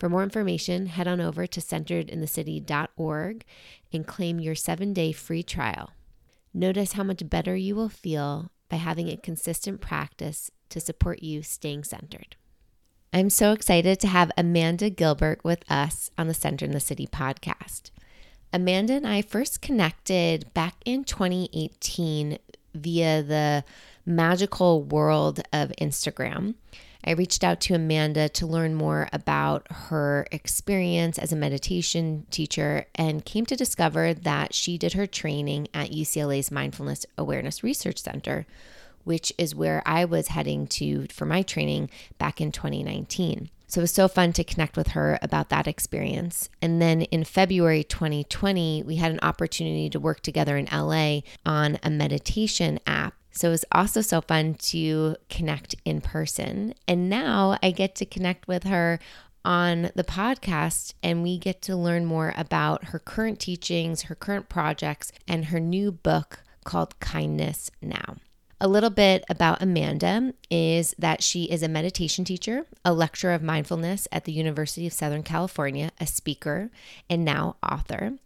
[0.00, 3.44] For more information, head on over to centeredinthecity.org
[3.92, 5.90] and claim your seven day free trial.
[6.54, 11.42] Notice how much better you will feel by having a consistent practice to support you
[11.42, 12.36] staying centered.
[13.12, 17.06] I'm so excited to have Amanda Gilbert with us on the Center in the City
[17.06, 17.90] podcast.
[18.54, 22.38] Amanda and I first connected back in 2018
[22.72, 23.64] via the
[24.06, 26.54] magical world of Instagram.
[27.04, 32.86] I reached out to Amanda to learn more about her experience as a meditation teacher
[32.94, 38.46] and came to discover that she did her training at UCLA's Mindfulness Awareness Research Center,
[39.04, 43.48] which is where I was heading to for my training back in 2019.
[43.66, 46.48] So it was so fun to connect with her about that experience.
[46.60, 51.78] And then in February 2020, we had an opportunity to work together in LA on
[51.82, 56.74] a meditation app so it was also so fun to connect in person.
[56.88, 58.98] And now I get to connect with her
[59.44, 64.48] on the podcast and we get to learn more about her current teachings, her current
[64.48, 68.16] projects, and her new book called Kindness Now.
[68.62, 73.42] A little bit about Amanda is that she is a meditation teacher, a lecturer of
[73.42, 76.70] mindfulness at the University of Southern California, a speaker,
[77.08, 78.18] and now author.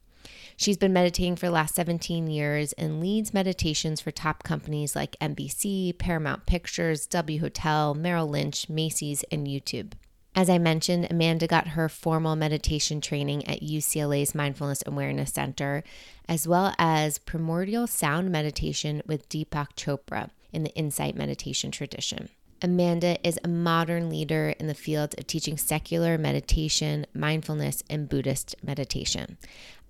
[0.57, 5.17] She's been meditating for the last 17 years and leads meditations for top companies like
[5.21, 9.93] NBC, Paramount Pictures, W Hotel, Merrill Lynch, Macy's, and YouTube.
[10.37, 15.85] As I mentioned, Amanda got her formal meditation training at UCLA's Mindfulness Awareness Center,
[16.29, 22.31] as well as primordial sound meditation with Deepak Chopra in the Insight meditation tradition.
[22.63, 28.57] Amanda is a modern leader in the field of teaching secular meditation, mindfulness, and Buddhist
[28.63, 29.37] meditation.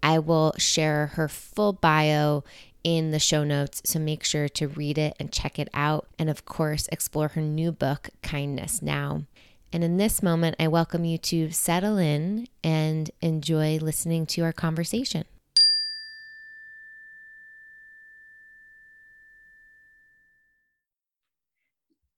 [0.04, 2.44] I will share her full bio
[2.84, 6.06] in the show notes, so make sure to read it and check it out.
[6.19, 9.22] And of course, explore her new book, Kindness Now.
[9.72, 14.53] And in this moment, I welcome you to settle in and enjoy listening to our
[14.53, 15.25] conversation.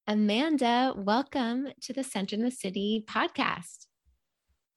[0.08, 3.86] Amanda, welcome to the Center in the City podcast.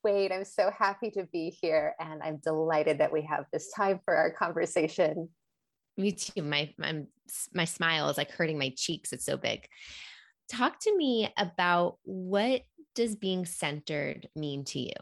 [0.04, 4.00] Wade, I'm so happy to be here and I'm delighted that we have this time
[4.06, 5.30] for our conversation.
[5.98, 6.42] Me too.
[6.42, 7.02] My, my,
[7.54, 9.12] my smile is like hurting my cheeks.
[9.12, 9.68] It's so big.
[10.50, 12.62] Talk to me about what
[12.96, 14.94] does being centered mean to you?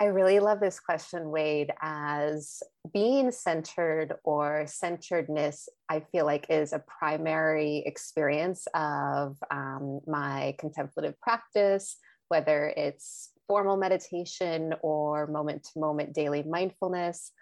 [0.00, 2.62] I really love this question, Wade, as
[2.92, 11.18] being centered or centeredness, I feel like is a primary experience of um, my contemplative
[11.20, 11.96] practice,
[12.28, 17.32] whether it's formal meditation or moment to moment daily mindfulness.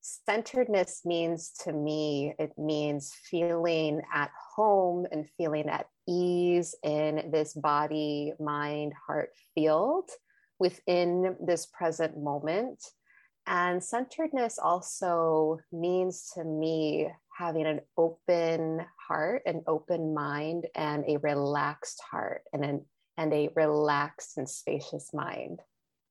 [0.00, 7.52] Centeredness means to me, it means feeling at home and feeling at ease in this
[7.52, 10.08] body, mind, heart field
[10.58, 12.82] within this present moment.
[13.46, 21.16] And centeredness also means to me having an open heart, an open mind, and a
[21.18, 25.60] relaxed heart and an and a relaxed and spacious mind.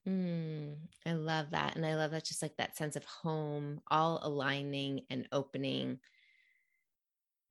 [0.07, 1.75] Mm, I love that.
[1.75, 5.99] And I love that just like that sense of home, all aligning and opening.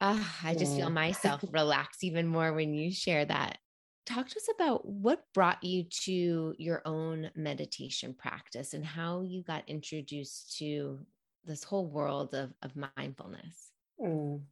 [0.00, 3.58] Ah, I just feel myself relax even more when you share that.
[4.06, 9.42] Talk to us about what brought you to your own meditation practice and how you
[9.42, 11.00] got introduced to
[11.44, 13.72] this whole world of, of mindfulness.
[14.00, 14.42] Mm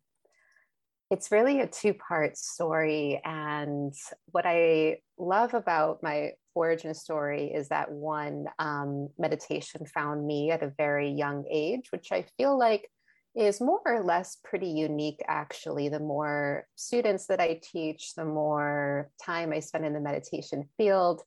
[1.10, 3.20] it's really a two part story.
[3.24, 3.94] And
[4.32, 10.62] what I love about my origin story is that one, um, meditation found me at
[10.62, 12.90] a very young age, which I feel like
[13.36, 15.88] is more or less pretty unique, actually.
[15.88, 21.22] The more students that I teach, the more time I spend in the meditation field.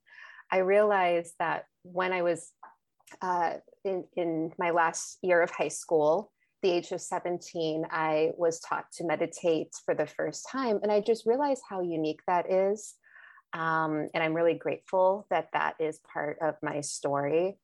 [0.52, 2.52] I realized that when I was
[3.22, 3.54] uh,
[3.86, 8.92] in, in my last year of high school, the age of 17, I was taught
[8.94, 10.80] to meditate for the first time.
[10.84, 12.96] And I just realized how unique that is.
[13.54, 17.58] Um, and I'm really grateful that that is part of my story.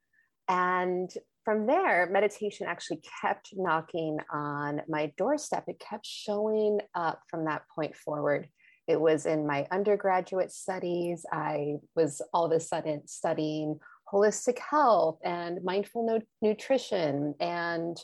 [0.48, 1.12] And
[1.44, 5.66] from there, meditation actually kept knocking on my doorstep.
[5.68, 8.48] It kept showing up from that point forward.
[8.88, 11.26] It was in my undergraduate studies.
[11.32, 13.80] I was all of a sudden studying
[14.12, 17.98] holistic health and mindful no- nutrition and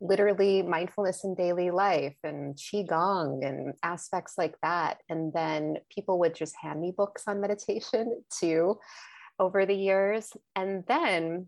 [0.00, 6.34] literally mindfulness in daily life and qigong and aspects like that and then people would
[6.34, 8.78] just hand me books on meditation too
[9.38, 11.46] over the years and then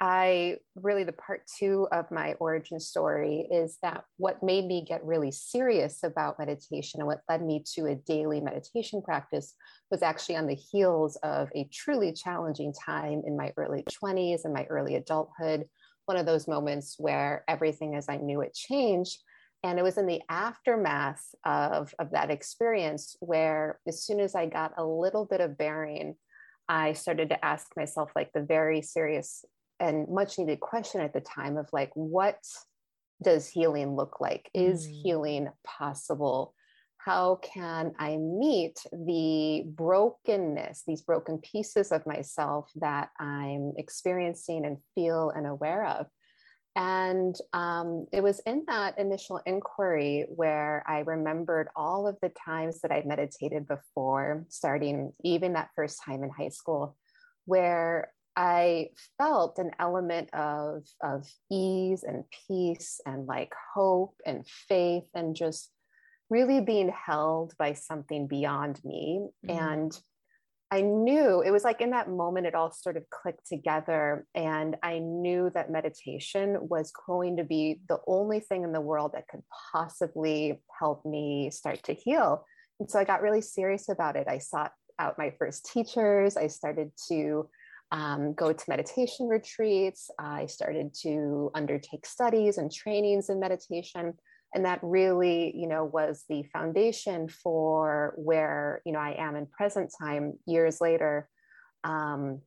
[0.00, 5.04] I really, the part two of my origin story is that what made me get
[5.04, 9.54] really serious about meditation and what led me to a daily meditation practice
[9.90, 14.52] was actually on the heels of a truly challenging time in my early 20s and
[14.52, 15.66] my early adulthood.
[16.06, 19.18] One of those moments where everything as I knew it changed.
[19.62, 24.46] And it was in the aftermath of, of that experience where, as soon as I
[24.46, 26.14] got a little bit of bearing,
[26.68, 29.44] I started to ask myself like the very serious
[29.78, 32.38] and much needed question at the time of like what
[33.22, 35.02] does healing look like is mm.
[35.02, 36.54] healing possible
[37.06, 44.78] how can i meet the brokenness these broken pieces of myself that i'm experiencing and
[44.94, 46.06] feel and aware of?
[46.76, 52.82] And um, it was in that initial inquiry where I remembered all of the times
[52.82, 56.94] that I'd meditated before, starting even that first time in high school,
[57.46, 65.08] where I felt an element of, of ease and peace and like hope and faith
[65.14, 65.70] and just
[66.30, 69.28] really being held by something beyond me.
[69.46, 69.58] Mm-hmm.
[69.58, 70.00] And
[70.70, 74.26] I knew it was like in that moment, it all sort of clicked together.
[74.34, 79.12] And I knew that meditation was going to be the only thing in the world
[79.14, 79.42] that could
[79.72, 82.44] possibly help me start to heal.
[82.80, 84.26] And so I got really serious about it.
[84.28, 86.36] I sought out my first teachers.
[86.36, 87.48] I started to
[87.92, 90.10] um, go to meditation retreats.
[90.18, 94.14] I started to undertake studies and trainings in meditation.
[94.54, 99.46] And that really, you know, was the foundation for where, you know, I am in
[99.46, 101.28] present time years later.
[101.84, 102.40] Um,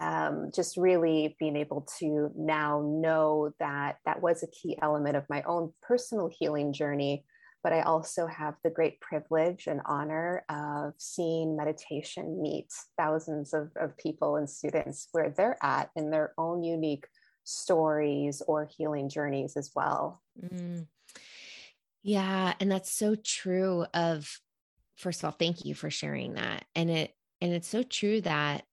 [0.00, 5.24] um, just really being able to now know that that was a key element of
[5.28, 7.24] my own personal healing journey
[7.62, 13.70] but I also have the great privilege and honor of seeing meditation meet thousands of,
[13.76, 17.06] of people and students where they're at in their own unique
[17.44, 20.22] stories or healing journeys as well.
[20.42, 20.86] Mm.
[22.02, 22.54] Yeah.
[22.60, 24.40] And that's so true of,
[24.96, 26.64] first of all, thank you for sharing that.
[26.74, 28.64] And it, and it's so true that,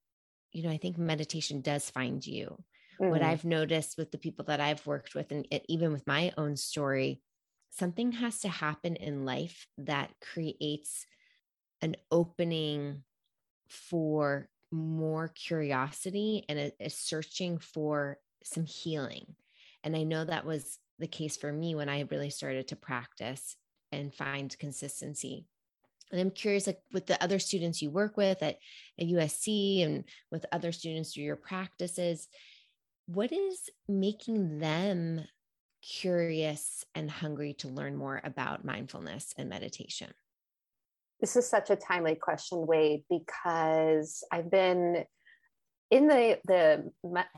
[0.51, 2.57] you know, I think meditation does find you.
[3.01, 3.09] Mm.
[3.09, 6.31] What I've noticed with the people that I've worked with, and it, even with my
[6.37, 7.21] own story,
[7.69, 11.05] something has to happen in life that creates
[11.81, 13.03] an opening
[13.67, 19.35] for more curiosity and a, a, searching for some healing.
[19.83, 23.55] And I know that was the case for me when I really started to practice
[23.91, 25.45] and find consistency.
[26.11, 28.57] And I'm curious, like with the other students you work with at,
[28.99, 32.27] at USC and with other students through your practices,
[33.07, 35.21] what is making them
[35.81, 40.11] curious and hungry to learn more about mindfulness and meditation?
[41.19, 45.03] This is such a timely question, Wade, because I've been
[45.89, 46.91] in the, the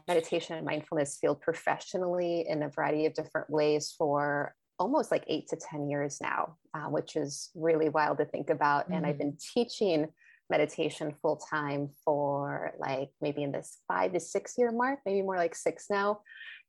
[0.07, 5.47] meditation and mindfulness field professionally in a variety of different ways for almost like eight
[5.49, 8.85] to 10 years now, uh, which is really wild to think about.
[8.85, 8.93] Mm-hmm.
[8.93, 9.29] And I've mm-hmm.
[9.29, 10.07] been teaching
[10.49, 15.37] meditation full time for like maybe in this five to six year mark, maybe more
[15.37, 16.21] like six now.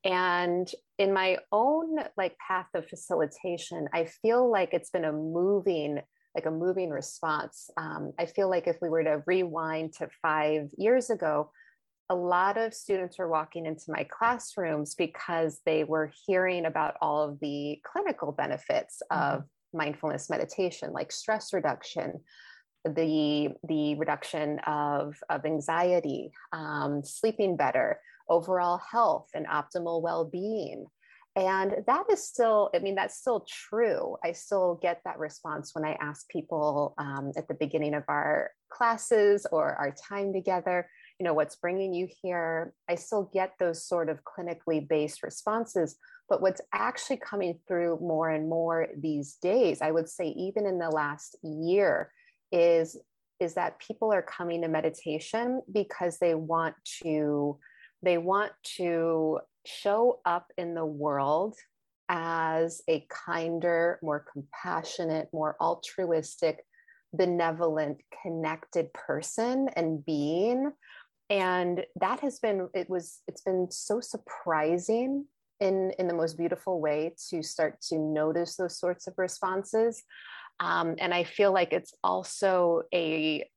[0.04, 6.00] And in my own like path of facilitation, I feel like it's been a moving,
[6.34, 7.70] like a moving response.
[7.76, 11.50] Um, I feel like if we were to rewind to five years ago,
[12.10, 17.22] a lot of students were walking into my classrooms because they were hearing about all
[17.22, 19.36] of the clinical benefits mm-hmm.
[19.36, 22.20] of mindfulness meditation, like stress reduction,
[22.84, 30.86] the the reduction of of anxiety, um, sleeping better, overall health and optimal well being.
[31.36, 34.16] And that is still, I mean, that's still true.
[34.24, 38.50] I still get that response when I ask people um, at the beginning of our
[38.68, 40.88] classes or our time together,
[41.20, 42.72] you know, what's bringing you here?
[42.88, 45.96] I still get those sort of clinically based responses.
[46.30, 50.78] But what's actually coming through more and more these days, I would say, even in
[50.78, 52.10] the last year,
[52.50, 52.96] is
[53.38, 57.58] is that people are coming to meditation because they want to
[58.02, 61.54] they want to show up in the world
[62.08, 66.64] as a kinder more compassionate more altruistic
[67.12, 70.70] benevolent connected person and being
[71.30, 75.24] and that has been it was it's been so surprising
[75.60, 80.02] in in the most beautiful way to start to notice those sorts of responses.
[80.58, 83.48] Um, and i feel like it's also a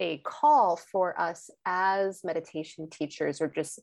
[0.00, 3.78] a call for us as meditation teachers or just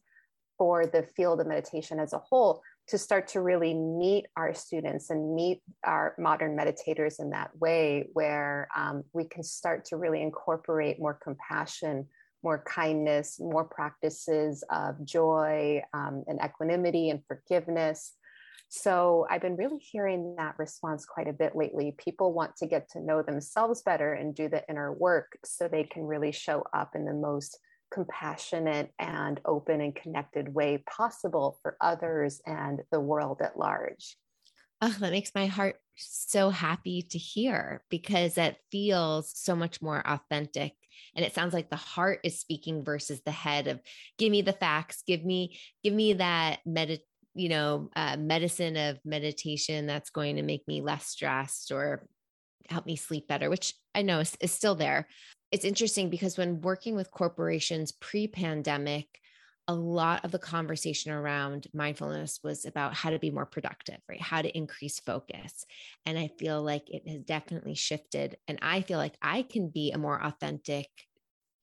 [0.57, 5.09] for the field of meditation as a whole to start to really meet our students
[5.11, 10.21] and meet our modern meditators in that way where um, we can start to really
[10.21, 12.07] incorporate more compassion
[12.43, 18.13] more kindness, more practices of joy um, and equanimity and forgiveness.
[18.69, 21.95] So I've been really hearing that response quite a bit lately.
[21.97, 25.83] People want to get to know themselves better and do the inner work so they
[25.83, 27.57] can really show up in the most
[27.91, 34.17] compassionate and open and connected way possible for others and the world at large.
[34.81, 40.01] Oh, that makes my heart so happy to hear because that feels so much more
[40.05, 40.73] authentic
[41.15, 43.79] and it sounds like the heart is speaking versus the head of
[44.17, 46.99] give me the facts give me give me that med
[47.33, 52.07] you know uh, medicine of meditation that's going to make me less stressed or
[52.69, 55.07] help me sleep better which i know is, is still there.
[55.49, 59.07] It's interesting because when working with corporations pre-pandemic
[59.67, 64.21] a lot of the conversation around mindfulness was about how to be more productive, right?
[64.21, 65.65] How to increase focus.
[66.05, 68.37] And I feel like it has definitely shifted.
[68.47, 70.87] And I feel like I can be a more authentic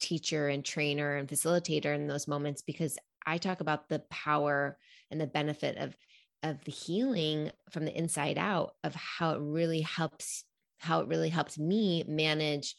[0.01, 4.79] teacher and trainer and facilitator in those moments because I talk about the power
[5.11, 5.97] and the benefit of
[6.43, 10.45] of the healing from the inside out of how it really helps
[10.79, 12.75] how it really helps me manage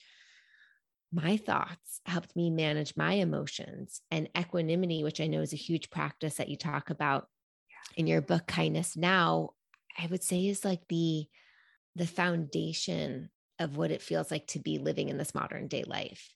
[1.12, 5.90] my thoughts helped me manage my emotions and equanimity which i know is a huge
[5.90, 7.28] practice that you talk about
[7.96, 9.50] in your book kindness now
[9.98, 11.26] i would say is like the
[11.96, 16.34] the foundation of what it feels like to be living in this modern day life.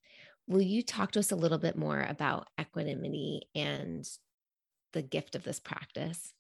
[0.48, 4.08] Will you talk to us a little bit more about equanimity and
[4.94, 6.34] the gift of this practice?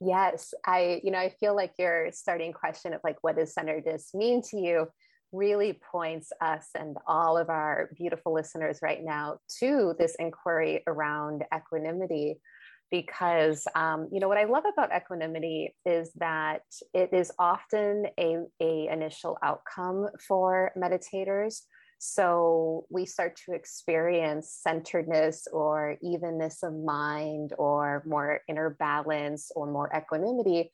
[0.00, 4.14] Yes i you know i feel like your starting question of like what does centeredness
[4.14, 4.86] mean to you
[5.32, 11.44] really points us and all of our beautiful listeners right now to this inquiry around
[11.54, 12.36] equanimity
[12.90, 16.62] because um, you know what i love about equanimity is that
[16.94, 21.62] it is often a, a initial outcome for meditators.
[21.98, 29.70] So we start to experience centeredness or evenness of mind or more inner balance or
[29.70, 30.70] more equanimity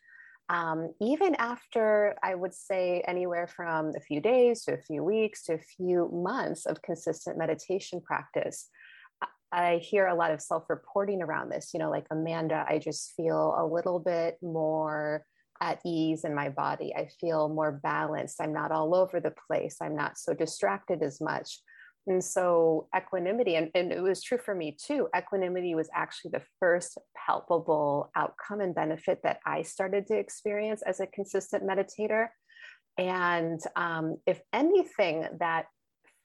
[0.48, 5.44] um, even after I would say anywhere from a few days to a few weeks
[5.44, 8.68] to a few months of consistent meditation practice.
[9.52, 13.12] I hear a lot of self reporting around this, you know, like Amanda, I just
[13.16, 15.24] feel a little bit more
[15.60, 16.92] at ease in my body.
[16.94, 18.40] I feel more balanced.
[18.40, 19.76] I'm not all over the place.
[19.80, 21.60] I'm not so distracted as much.
[22.06, 26.42] And so, equanimity, and, and, it was true for me too, equanimity was actually the
[26.60, 32.28] first palpable outcome and benefit that I started to experience as a consistent meditator.
[32.98, 35.66] And um, if anything, that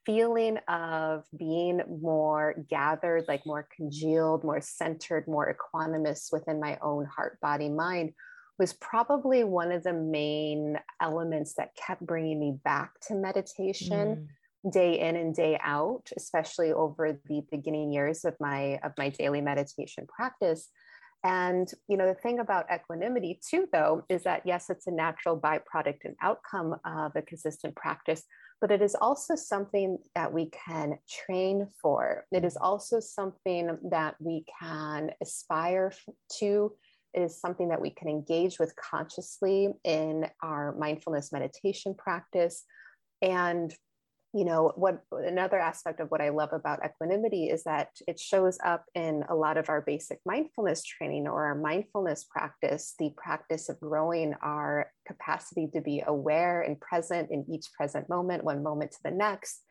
[0.05, 7.05] feeling of being more gathered, like more congealed, more centered, more equanimous within my own
[7.05, 8.11] heart, body, mind
[8.57, 14.15] was probably one of the main elements that kept bringing me back to meditation.
[14.15, 14.27] Mm
[14.71, 19.41] day in and day out especially over the beginning years of my of my daily
[19.41, 20.69] meditation practice.
[21.23, 25.39] And you know the thing about equanimity too though is that yes it's a natural
[25.39, 28.23] byproduct and outcome of a consistent practice
[28.61, 32.25] but it is also something that we can train for.
[32.31, 35.93] It is also something that we can aspire
[36.39, 36.73] to.
[37.13, 42.65] It is something that we can engage with consciously in our mindfulness meditation practice.
[43.21, 43.73] And
[44.33, 48.59] you know what another aspect of what i love about equanimity is that it shows
[48.63, 53.69] up in a lot of our basic mindfulness training or our mindfulness practice the practice
[53.69, 58.91] of growing our capacity to be aware and present in each present moment one moment
[58.91, 59.63] to the next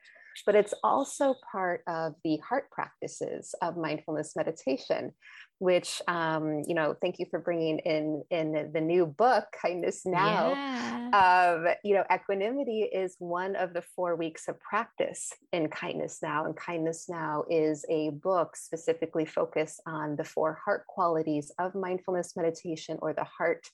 [0.47, 5.12] but it's also part of the heart practices of mindfulness meditation
[5.61, 10.50] which um, you know thank you for bringing in in the new book kindness now
[10.50, 11.44] yeah.
[11.44, 16.44] of you know equanimity is one of the four weeks of practice in kindness now
[16.44, 22.37] and kindness now is a book specifically focused on the four heart qualities of mindfulness
[22.37, 23.68] meditation or the heart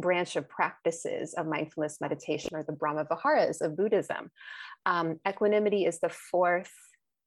[0.00, 4.30] branch of practices of mindfulness meditation or the Brahma Viharas of Buddhism.
[4.86, 6.72] Um, equanimity is the fourth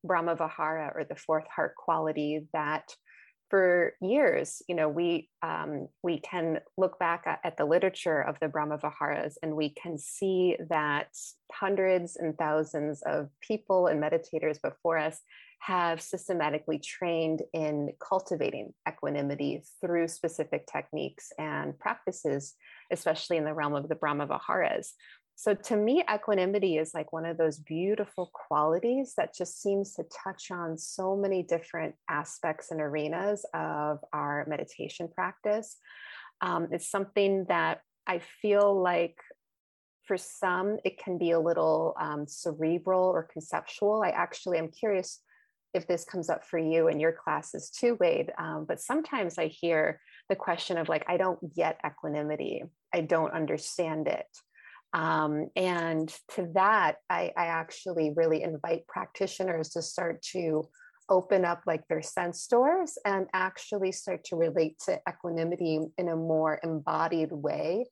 [0.04, 2.94] Brahma Vihara or the fourth heart quality that
[3.50, 8.40] for years, you know, we um, we can look back at, at, the literature of
[8.40, 11.10] the Brahma Viharas and we can see that
[11.52, 15.20] hundreds and thousands of people and meditators before us
[15.66, 22.56] have systematically trained in cultivating equanimity through specific techniques and practices,
[22.92, 24.94] especially in the realm of the Brahma Viharas.
[25.36, 30.04] So to me, equanimity is like one of those beautiful qualities that just seems to
[30.24, 35.78] touch on so many different aspects and arenas of our meditation practice.
[36.42, 39.18] Um, it's something that I feel like
[40.04, 44.04] for some, it can be a little um, cerebral or conceptual.
[44.04, 45.22] I actually am curious
[45.74, 48.32] if this comes up for you in your classes too, Wade.
[48.38, 50.00] Um, but sometimes I hear
[50.30, 52.64] the question of like, I don't get equanimity,
[52.94, 54.28] I don't understand it.
[54.94, 60.70] Um, and to that, I, I actually really invite practitioners to start to
[61.10, 66.16] open up like their sense doors and actually start to relate to equanimity in a
[66.16, 67.86] more embodied way.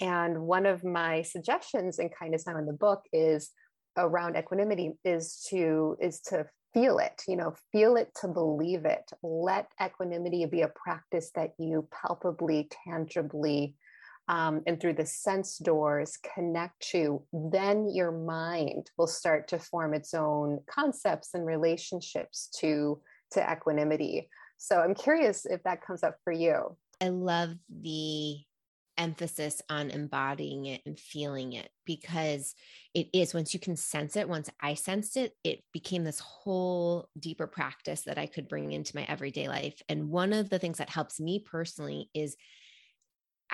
[0.00, 3.50] And one of my suggestions in kindness now in the book is
[3.96, 9.10] around equanimity is to is to feel it you know feel it to believe it
[9.22, 13.74] let equanimity be a practice that you palpably tangibly
[14.28, 19.92] um, and through the sense doors connect to, then your mind will start to form
[19.92, 23.00] its own concepts and relationships to,
[23.32, 24.28] to equanimity.
[24.56, 26.76] So I'm curious if that comes up for you.
[27.00, 28.38] I love the
[28.96, 32.54] emphasis on embodying it and feeling it because
[32.94, 37.08] it is once you can sense it once i sensed it it became this whole
[37.18, 40.78] deeper practice that i could bring into my everyday life and one of the things
[40.78, 42.36] that helps me personally is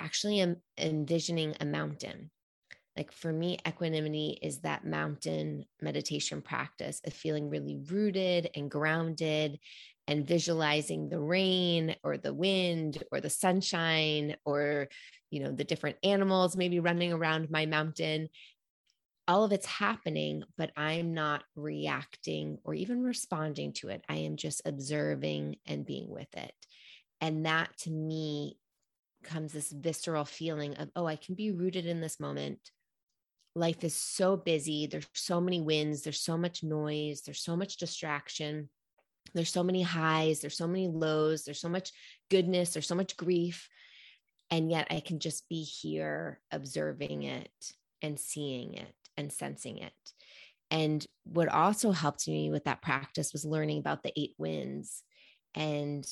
[0.01, 2.31] actually envisioning a mountain.
[2.97, 9.59] Like for me, equanimity is that mountain meditation practice of feeling really rooted and grounded
[10.07, 14.89] and visualizing the rain or the wind or the sunshine or
[15.31, 18.29] you know the different animals maybe running around my mountain
[19.27, 24.35] all of it's happening but i'm not reacting or even responding to it i am
[24.35, 26.53] just observing and being with it
[27.21, 28.57] and that to me
[29.23, 32.59] comes this visceral feeling of, oh, I can be rooted in this moment.
[33.55, 34.87] Life is so busy.
[34.87, 36.01] There's so many winds.
[36.01, 37.21] There's so much noise.
[37.21, 38.69] There's so much distraction.
[39.33, 40.39] There's so many highs.
[40.39, 41.43] There's so many lows.
[41.43, 41.91] There's so much
[42.29, 42.73] goodness.
[42.73, 43.69] There's so much grief.
[44.51, 49.93] And yet I can just be here observing it and seeing it and sensing it.
[50.69, 55.03] And what also helped me with that practice was learning about the eight winds
[55.55, 56.05] and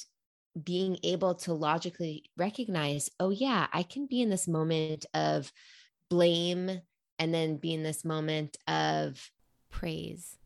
[0.62, 5.52] being able to logically recognize, oh, yeah, I can be in this moment of
[6.10, 6.82] blame
[7.17, 9.32] and then be in this moment of
[9.69, 10.38] praise.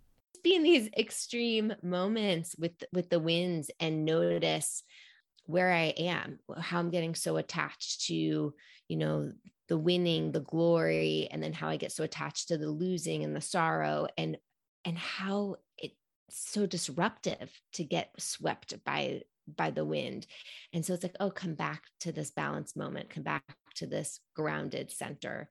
[0.44, 4.84] Be in these extreme moments with with the winds and notice
[5.46, 8.14] where I am, how I'm getting so attached to,
[8.88, 9.32] you know,
[9.68, 13.36] the winning, the glory, and then how I get so attached to the losing and
[13.36, 14.38] the sorrow and
[14.86, 15.96] and how it's
[16.30, 20.26] so disruptive to get swept by by the wind.
[20.74, 23.44] And so it's like, oh, come back to this balance moment, come back
[23.76, 25.50] to this grounded center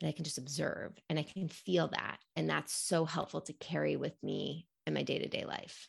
[0.00, 2.18] that I can just observe and I can feel that.
[2.36, 5.88] And that's so helpful to carry with me in my day to day life.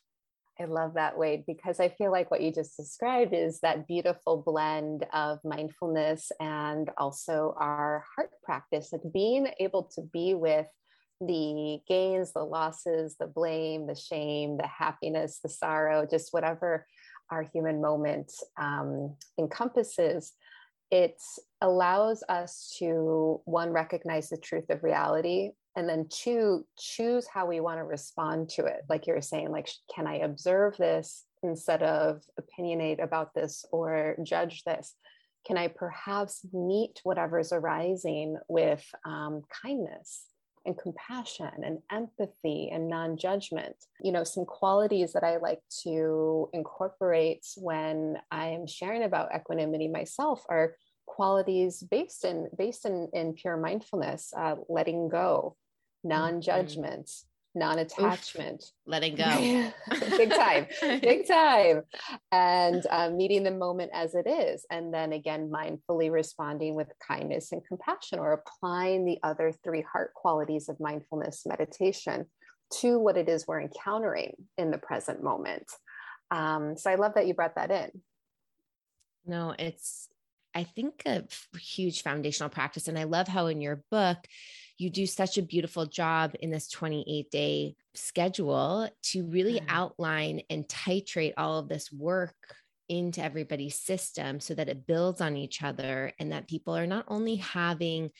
[0.60, 4.42] I love that, Wade, because I feel like what you just described is that beautiful
[4.46, 10.68] blend of mindfulness and also our heart practice, like being able to be with
[11.20, 16.86] the gains, the losses, the blame, the shame, the happiness, the sorrow, just whatever
[17.32, 20.34] our human moment um, encompasses,
[20.90, 21.22] it
[21.62, 27.60] allows us to one recognize the truth of reality and then two choose how we
[27.60, 31.84] want to respond to it like you were saying like can i observe this instead
[31.84, 34.96] of opinionate about this or judge this
[35.46, 40.26] can i perhaps meet whatever's arising with um, kindness
[40.66, 43.76] and compassion and empathy and non judgment.
[44.02, 50.44] You know, some qualities that I like to incorporate when I'm sharing about equanimity myself
[50.50, 55.56] are qualities based in based in, in pure mindfulness uh, letting go
[56.06, 56.10] mm-hmm.
[56.10, 57.10] non-judgment
[57.56, 58.64] non-attachment.
[58.64, 59.24] Oof, letting go.
[60.18, 60.68] Big time.
[60.82, 61.84] Big time.
[62.32, 67.52] And um, meeting the moment as it is and then again mindfully responding with kindness
[67.52, 72.26] and compassion or applying the other three heart qualities of mindfulness meditation
[72.82, 75.72] to what it is we're encountering in the present moment.
[76.32, 78.02] Um, so i love that you brought that in.
[79.26, 80.10] No it's
[80.56, 81.24] I think a
[81.60, 82.88] huge foundational practice.
[82.88, 84.18] And I love how in your book,
[84.78, 89.66] you do such a beautiful job in this 28 day schedule to really mm.
[89.70, 92.36] outline and titrate all of this work
[92.88, 97.06] into everybody's system so that it builds on each other and that people are not
[97.08, 98.12] only having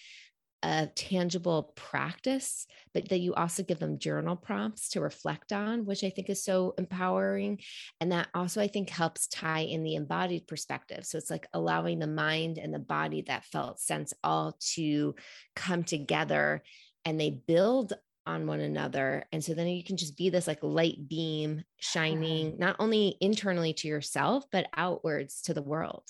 [0.66, 6.04] a tangible practice, but that you also give them journal prompts to reflect on, which
[6.04, 7.60] I think is so empowering.
[8.02, 11.06] And that also, I think, helps tie in the embodied perspective.
[11.06, 15.14] So it's like allowing the mind and the body, that felt sense, all to
[15.56, 16.64] come together
[17.06, 17.94] and they build
[18.26, 19.24] on one another.
[19.32, 23.74] And so then you can just be this like light beam shining not only internally
[23.74, 26.06] to yourself, but outwards to the world.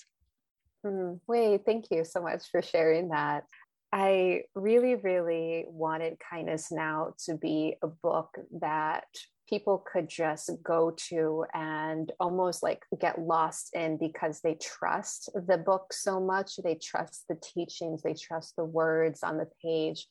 [0.86, 3.44] Mm, Wade, thank you so much for sharing that.
[3.92, 9.04] I really, really wanted Kindness Now to be a book that
[9.48, 15.56] people could just go to and almost like get lost in because they trust the
[15.56, 16.56] book so much.
[16.56, 20.08] They trust the teachings, they trust the words on the page.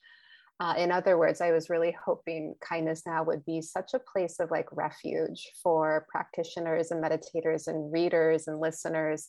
[0.61, 4.39] Uh, in other words, I was really hoping Kindness Now would be such a place
[4.39, 9.27] of like refuge for practitioners and meditators and readers and listeners.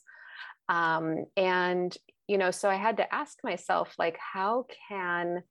[0.69, 1.97] Um, and
[2.29, 5.43] you know so i had to ask myself like how can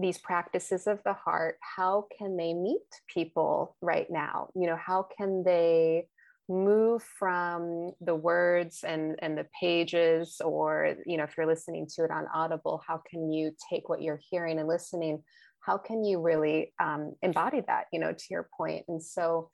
[0.00, 2.80] these practices of the heart how can they meet
[3.12, 4.48] people right now?
[4.54, 6.06] You know how can they
[6.48, 12.02] move from the words and and the pages or you know if you're listening to
[12.02, 15.22] it on audible how can you take what you're hearing and listening?
[15.60, 18.84] How can you really um, embody that you know to your point?
[18.88, 19.50] And so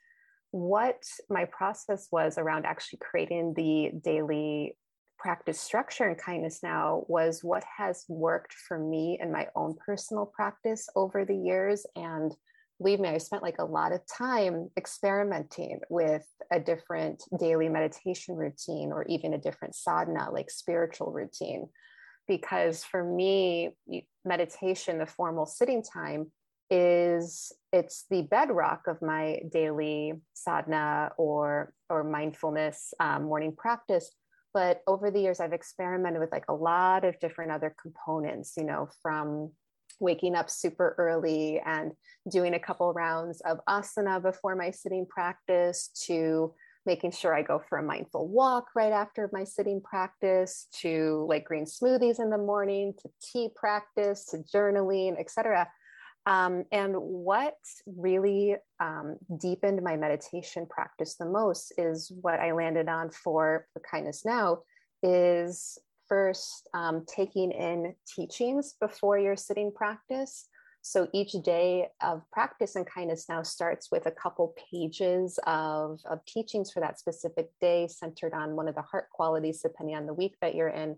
[0.52, 4.76] what my process was around actually creating the daily
[5.18, 10.26] practice structure and kindness now was what has worked for me in my own personal
[10.26, 11.86] practice over the years.
[11.96, 12.34] And
[12.78, 18.36] believe me, I spent like a lot of time experimenting with a different daily meditation
[18.36, 21.68] routine or even a different sadhana, like spiritual routine.
[22.28, 23.70] Because for me,
[24.24, 26.32] meditation, the formal sitting time,
[26.68, 34.10] is it's the bedrock of my daily sadhana or or mindfulness um, morning practice
[34.56, 38.64] but over the years i've experimented with like a lot of different other components you
[38.64, 39.52] know from
[40.00, 41.92] waking up super early and
[42.30, 46.54] doing a couple rounds of asana before my sitting practice to
[46.86, 51.44] making sure I go for a mindful walk right after my sitting practice to like
[51.44, 55.68] green smoothies in the morning to tea practice to journaling, etc.
[56.26, 62.88] Um, and what really um, deepened my meditation practice the most is what I landed
[62.88, 64.62] on for, Kindness Now
[65.04, 70.48] is first um, taking in teachings before your sitting practice.
[70.82, 76.24] So each day of practice and kindness now starts with a couple pages of, of
[76.26, 80.14] teachings for that specific day, centered on one of the heart qualities, depending on the
[80.14, 80.96] week that you're in.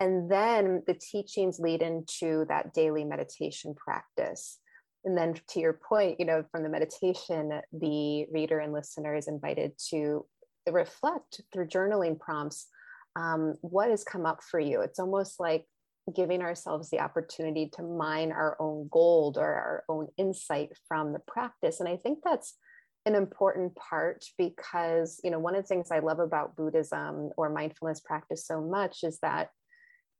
[0.00, 4.58] And then the teachings lead into that daily meditation practice.
[5.04, 9.28] And then to your point, you know, from the meditation, the reader and listener is
[9.28, 10.26] invited to
[10.70, 12.68] reflect through journaling prompts
[13.16, 14.80] um, what has come up for you.
[14.80, 15.66] It's almost like
[16.14, 21.20] giving ourselves the opportunity to mine our own gold or our own insight from the
[21.26, 21.80] practice.
[21.80, 22.56] And I think that's
[23.06, 27.50] an important part because, you know, one of the things I love about Buddhism or
[27.50, 29.50] mindfulness practice so much is that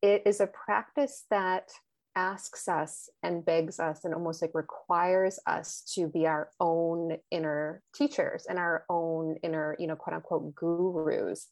[0.03, 1.71] it is a practice that
[2.17, 7.83] asks us and begs us and almost like requires us to be our own inner
[7.95, 11.49] teachers and our own inner you know quote unquote gurus.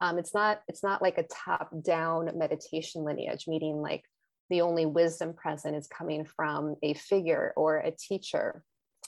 [0.00, 4.04] Um, it's not it's not like a top down meditation lineage meaning like
[4.50, 8.62] the only wisdom present is coming from a figure or a teacher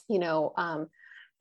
[0.07, 0.87] you know um,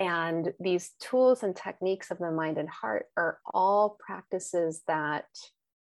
[0.01, 5.27] and these tools and techniques of the mind and heart are all practices that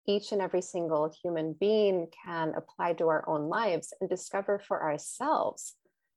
[0.08, 4.82] each and every single human being can apply to our own lives and discover for
[4.82, 5.74] ourselves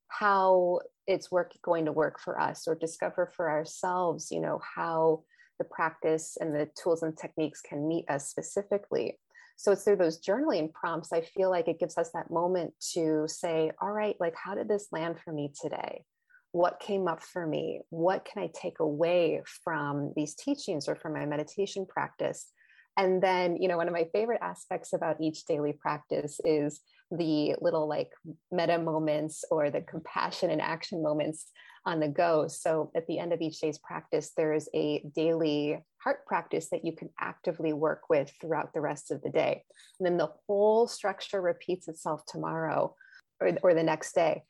[0.08, 5.22] how it's work going to work for us or discover for ourselves you know how
[5.58, 9.18] the practice and the tools and techniques can meet us specifically.
[9.56, 13.24] So it's through those journaling prompts i feel like it gives us that moment to
[13.28, 16.02] say all right like how did this land for me today?
[16.50, 17.80] What came up for me?
[17.90, 22.50] What can i take away from these teachings or from my meditation practice
[22.96, 26.80] and then, you know, one of my favorite aspects about each daily practice is
[27.10, 28.10] the little like
[28.52, 31.46] metta moments or the compassion and action moments
[31.86, 32.46] on the go.
[32.48, 36.84] So at the end of each day's practice, there is a daily heart practice that
[36.84, 39.64] you can actively work with throughout the rest of the day.
[39.98, 42.94] And then the whole structure repeats itself tomorrow
[43.40, 44.44] or, or the next day.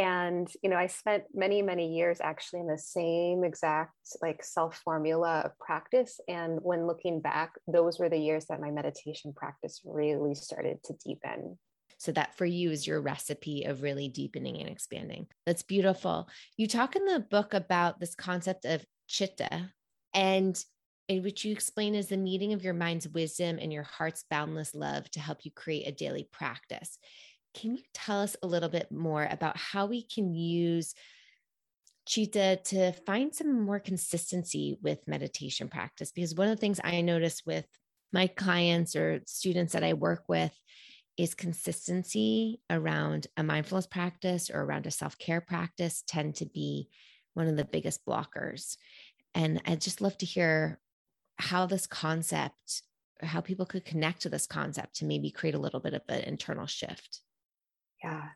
[0.00, 4.76] And you know i spent many many years actually in the same exact like self
[4.78, 6.20] formula of practice.
[6.28, 10.94] And when looking back those were the years that my meditation practice really started to
[11.04, 11.58] deepen.
[11.98, 15.26] So that for you is your recipe of really deepening and expanding.
[15.44, 16.28] That's beautiful.
[16.56, 19.70] You talk in the book about this concept of chitta
[20.14, 20.62] and
[21.08, 24.74] in which you explain is the meeting of your mind's wisdom and your heart's boundless
[24.74, 26.98] love to help you create a daily practice
[27.54, 30.94] can you tell us a little bit more about how we can use
[32.06, 36.12] Chitta to find some more consistency with meditation practice?
[36.12, 37.66] Because one of the things I notice with
[38.12, 40.52] my clients or students that I work with
[41.16, 46.88] is consistency around a mindfulness practice or around a self care practice tend to be
[47.34, 48.76] one of the biggest blockers.
[49.34, 50.80] And I'd just love to hear
[51.38, 52.82] how this concept,
[53.22, 56.20] how people could connect to this concept to maybe create a little bit of an
[56.20, 57.20] internal shift.
[58.02, 58.28] Yeah.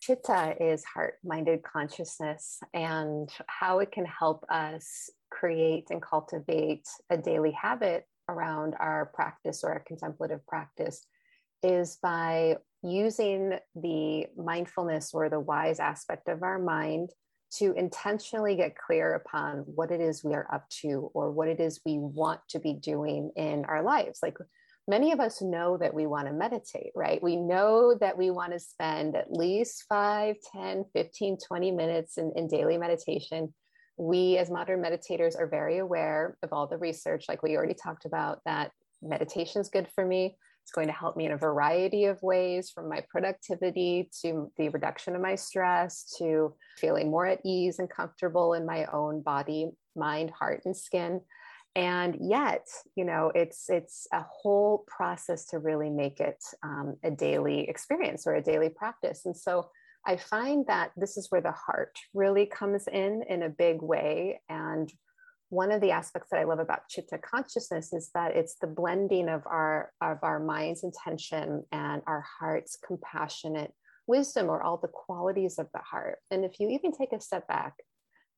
[0.00, 7.16] Chitta is heart minded consciousness and how it can help us create and cultivate a
[7.16, 11.06] daily habit around our practice or our contemplative practice
[11.62, 17.10] is by using the mindfulness or the wise aspect of our mind
[17.58, 21.60] to intentionally get clear upon what it is we are up to or what it
[21.60, 24.18] is we want to be doing in our lives.
[24.22, 24.36] Like
[24.88, 27.22] many of us know that we want to meditate, right?
[27.22, 32.32] We know that we want to spend at least 5, 10, 15, 20 minutes in,
[32.36, 33.52] in daily meditation.
[33.96, 38.04] We, as modern meditators, are very aware of all the research, like we already talked
[38.04, 38.70] about, that
[39.02, 40.36] meditation is good for me.
[40.62, 44.68] It's going to help me in a variety of ways from my productivity to the
[44.68, 49.70] reduction of my stress to feeling more at ease and comfortable in my own body,
[49.94, 51.20] mind, heart, and skin
[51.76, 57.10] and yet you know it's it's a whole process to really make it um, a
[57.10, 59.26] daily experience or a daily practice.
[59.26, 59.68] And so
[60.08, 64.40] i find that this is where the heart really comes in in a big way.
[64.48, 64.90] And
[65.50, 69.28] one of the aspects that i love about chitta consciousness is that it's the blending
[69.28, 73.72] of our of our mind's intention and our heart's compassionate
[74.06, 76.18] wisdom or all the qualities of the heart.
[76.30, 77.74] And if you even take a step back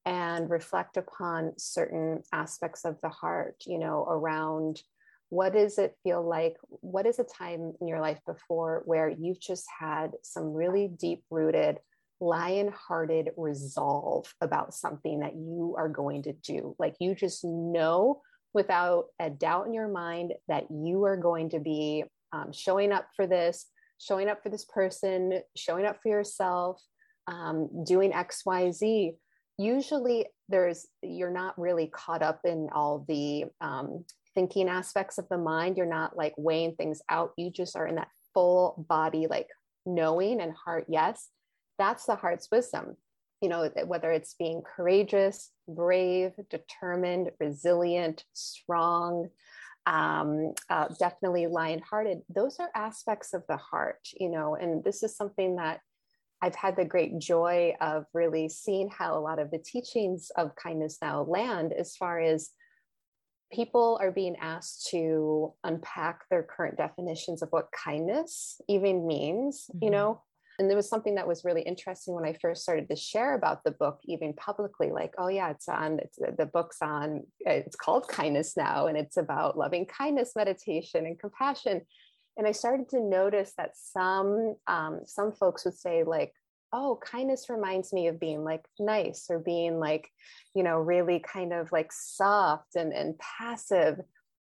[0.06, 4.80] and reflect upon certain aspects of the heart, you know, around
[5.30, 6.56] what does it feel like?
[6.68, 11.22] What is a time in your life before where you've just had some really deep
[11.30, 11.78] rooted,
[12.20, 16.74] lion hearted resolve about something that you are going to do?
[16.78, 18.22] Like you just know
[18.54, 23.08] without a doubt in your mind that you are going to be um, showing up
[23.14, 23.66] for this,
[23.98, 26.82] showing up for this person, showing up for yourself,
[27.26, 29.14] um, doing X, Y, Z
[29.58, 35.38] usually there's you're not really caught up in all the um, thinking aspects of the
[35.38, 35.76] mind.
[35.76, 37.32] You're not like weighing things out.
[37.36, 39.48] You just are in that full body like
[39.84, 41.28] knowing and heart yes
[41.78, 42.96] that's the heart's wisdom.
[43.40, 49.28] You know whether it's being courageous brave determined resilient strong
[49.86, 55.16] um, uh, definitely lion-hearted those are aspects of the heart you know and this is
[55.16, 55.80] something that
[56.40, 60.54] I've had the great joy of really seeing how a lot of the teachings of
[60.56, 62.50] kindness now land as far as
[63.52, 69.84] people are being asked to unpack their current definitions of what kindness even means, mm-hmm.
[69.84, 70.22] you know.
[70.60, 73.62] And there was something that was really interesting when I first started to share about
[73.62, 78.08] the book, even publicly, like, oh, yeah, it's on, it's the book's on, it's called
[78.08, 81.82] Kindness Now, and it's about loving kindness meditation and compassion
[82.38, 86.32] and i started to notice that some um, some folks would say like
[86.72, 90.08] oh kindness reminds me of being like nice or being like
[90.54, 93.98] you know really kind of like soft and, and passive.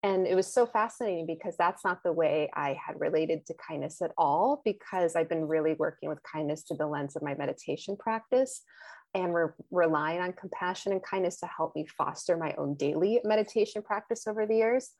[0.02, 4.00] And it was so fascinating because that's not the way i had related to kindness
[4.00, 7.98] at all because i've been really working with kindness through the lens of my meditation
[7.98, 8.62] practice
[9.12, 13.82] and we're relying on compassion and kindness to help me foster my own daily meditation
[13.82, 14.92] practice over the years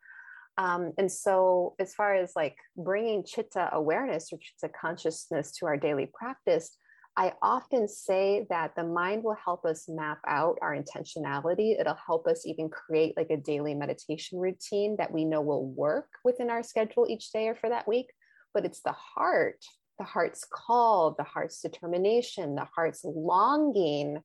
[0.61, 5.79] um, and so, as far as like bringing chitta awareness or chitta consciousness to our
[5.79, 6.77] daily practice,
[7.17, 11.81] I often say that the mind will help us map out our intentionality.
[11.81, 16.09] It'll help us even create like a daily meditation routine that we know will work
[16.27, 18.09] within our schedule each day or for that week.
[18.53, 19.65] But it's the heart,
[19.99, 24.19] the heart's call, the heart's determination, the heart's longing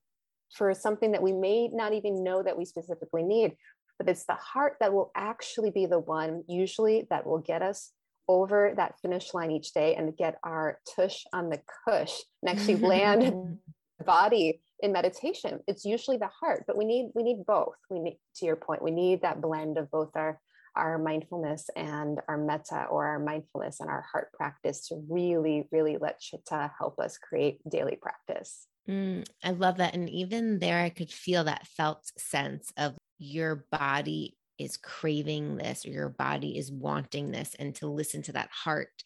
[0.53, 3.55] for something that we may not even know that we specifically need
[3.97, 7.91] but it's the heart that will actually be the one usually that will get us
[8.27, 12.75] over that finish line each day and get our tush on the cush and actually
[12.87, 13.57] land
[13.97, 15.59] the body in meditation.
[15.67, 17.75] It's usually the heart but we need we need both.
[17.89, 20.39] We need to your point we need that blend of both our
[20.75, 25.97] our mindfulness and our metta or our mindfulness and our heart practice to really really
[25.99, 28.67] let chitta help us create daily practice.
[28.89, 29.95] Mm, I love that.
[29.95, 35.85] And even there, I could feel that felt sense of your body is craving this
[35.85, 39.03] or your body is wanting this, and to listen to that heart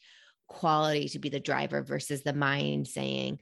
[0.47, 3.39] quality to be the driver versus the mind saying,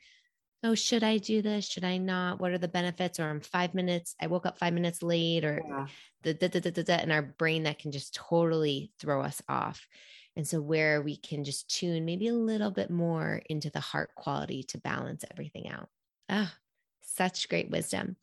[0.63, 1.65] Oh, should I do this?
[1.67, 2.39] Should I not?
[2.39, 3.19] What are the benefits?
[3.19, 5.85] Or I'm five minutes, I woke up five minutes late, or yeah.
[6.23, 9.87] the, the, the, the, the, and our brain that can just totally throw us off.
[10.35, 14.13] And so, where we can just tune maybe a little bit more into the heart
[14.15, 15.89] quality to balance everything out.
[16.27, 16.57] Ah, oh,
[17.01, 18.17] such great wisdom.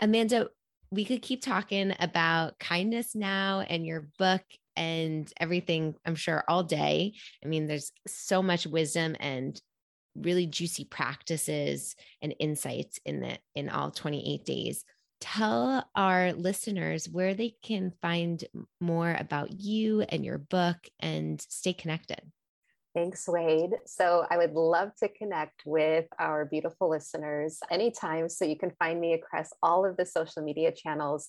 [0.00, 0.48] Amanda,
[0.90, 4.42] we could keep talking about kindness now and your book
[4.76, 7.14] and everything, I'm sure, all day.
[7.44, 9.60] I mean, there's so much wisdom and
[10.16, 14.84] really juicy practices and insights in the in all 28 days
[15.20, 18.44] tell our listeners where they can find
[18.80, 22.20] more about you and your book and stay connected
[22.98, 23.74] Thanks, Wade.
[23.86, 28.28] So I would love to connect with our beautiful listeners anytime.
[28.28, 31.28] So you can find me across all of the social media channels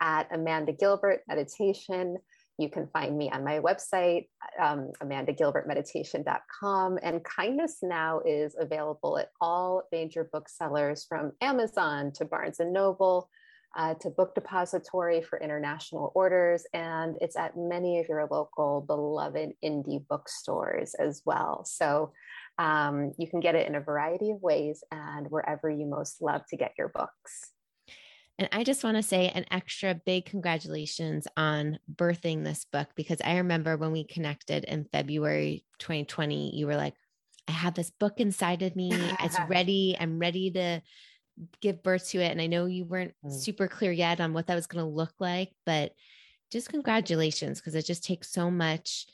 [0.00, 2.16] at Amanda Gilbert Meditation.
[2.56, 4.28] You can find me on my website,
[4.58, 6.98] um, amandagilbertmeditation.com.
[7.02, 13.28] And Kindness Now is available at all major booksellers from Amazon to Barnes and Noble
[13.76, 19.50] uh, to Book Depository for international orders, and it's at many of your local beloved
[19.64, 21.64] indie bookstores as well.
[21.64, 22.12] So
[22.58, 26.42] um, you can get it in a variety of ways and wherever you most love
[26.50, 27.52] to get your books.
[28.38, 33.20] And I just want to say an extra big congratulations on birthing this book because
[33.22, 36.94] I remember when we connected in February 2020, you were like,
[37.46, 38.92] I have this book inside of me.
[39.20, 39.94] It's ready.
[40.00, 40.80] I'm ready to
[41.60, 42.30] give birth to it.
[42.30, 43.32] And I know you weren't mm.
[43.32, 45.92] super clear yet on what that was going to look like, but
[46.50, 49.06] just congratulations because it just takes so much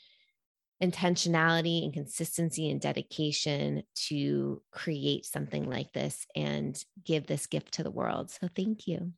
[0.81, 7.83] intentionality and consistency and dedication to create something like this and give this gift to
[7.83, 8.29] the world.
[8.29, 9.13] So thank you.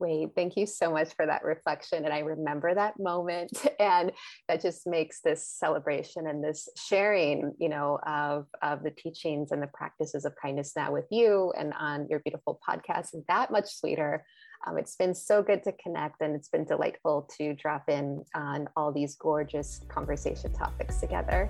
[0.00, 2.04] Wade, thank you so much for that reflection.
[2.04, 3.50] And I remember that moment.
[3.80, 4.10] And
[4.48, 9.62] that just makes this celebration and this sharing, you know, of, of the teachings and
[9.62, 14.24] the practices of kindness now with you and on your beautiful podcast that much sweeter.
[14.66, 18.68] Um, it's been so good to connect and it's been delightful to drop in on
[18.76, 21.48] all these gorgeous conversation topics together.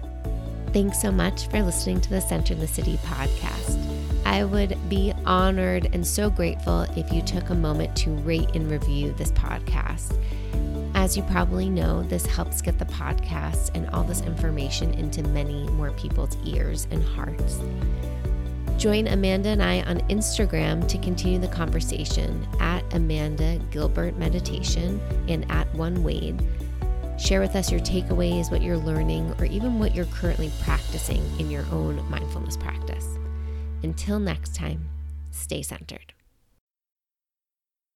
[0.72, 3.77] Thanks so much for listening to the Center in the City podcast.
[4.28, 8.70] I would be honored and so grateful if you took a moment to rate and
[8.70, 10.14] review this podcast.
[10.94, 15.66] As you probably know, this helps get the podcast and all this information into many
[15.70, 17.58] more people's ears and hearts.
[18.76, 25.50] Join Amanda and I on Instagram to continue the conversation at Amanda Gilbert Meditation and
[25.50, 26.46] at One Wade.
[27.18, 31.50] Share with us your takeaways, what you're learning, or even what you're currently practicing in
[31.50, 33.17] your own mindfulness practice.
[33.82, 34.88] Until next time,
[35.30, 36.12] stay centered.